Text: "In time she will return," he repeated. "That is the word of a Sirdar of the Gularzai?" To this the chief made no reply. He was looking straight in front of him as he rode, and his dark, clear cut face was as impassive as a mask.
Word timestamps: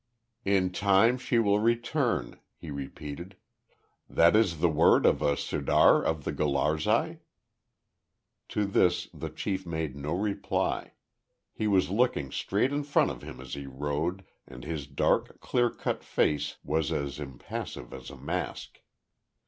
"In 0.45 0.71
time 0.71 1.19
she 1.19 1.37
will 1.37 1.59
return," 1.59 2.39
he 2.57 2.71
repeated. 2.71 3.35
"That 4.09 4.35
is 4.35 4.59
the 4.59 4.67
word 4.67 5.05
of 5.05 5.21
a 5.21 5.37
Sirdar 5.37 6.01
of 6.03 6.23
the 6.23 6.31
Gularzai?" 6.33 7.19
To 8.49 8.65
this 8.65 9.09
the 9.13 9.29
chief 9.29 9.63
made 9.67 9.95
no 9.95 10.15
reply. 10.15 10.93
He 11.53 11.67
was 11.67 11.91
looking 11.91 12.31
straight 12.31 12.73
in 12.73 12.81
front 12.83 13.11
of 13.11 13.21
him 13.21 13.39
as 13.39 13.53
he 13.53 13.67
rode, 13.67 14.25
and 14.47 14.63
his 14.63 14.87
dark, 14.87 15.39
clear 15.39 15.69
cut 15.69 16.03
face 16.03 16.57
was 16.63 16.91
as 16.91 17.19
impassive 17.19 17.93
as 17.93 18.09
a 18.09 18.17
mask. 18.17 18.79